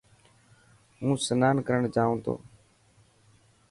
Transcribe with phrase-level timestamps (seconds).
[0.99, 2.35] هون سنان ڪرڻ جائون تو.